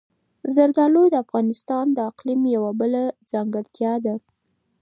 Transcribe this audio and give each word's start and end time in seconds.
زردالو 0.55 1.03
د 1.09 1.15
افغانستان 1.25 1.85
د 1.93 1.97
اقلیم 2.11 2.41
یوه 2.55 2.71
بله 2.81 3.03
ځانګړتیا 3.31 3.93
ده. 4.05 4.15